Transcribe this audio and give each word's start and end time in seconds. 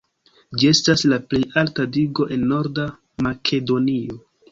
Ĝi 0.61 0.67
estas 0.75 1.03
la 1.11 1.19
plej 1.33 1.41
alta 1.61 1.85
digo 1.97 2.25
en 2.37 2.47
Norda 2.53 2.87
Makedonio. 3.27 4.19